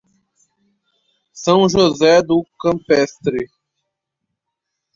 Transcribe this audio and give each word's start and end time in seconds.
São 1.35 1.69
José 1.69 2.23
do 2.23 2.43
Campestre 2.59 3.47